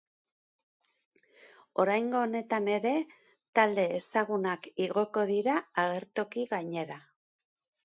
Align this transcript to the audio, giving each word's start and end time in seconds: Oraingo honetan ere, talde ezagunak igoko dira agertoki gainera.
Oraingo 1.83 2.21
honetan 2.29 2.71
ere, 2.77 2.95
talde 3.61 3.85
ezagunak 3.99 4.67
igoko 4.87 5.29
dira 5.35 5.61
agertoki 5.87 6.51
gainera. 6.57 7.01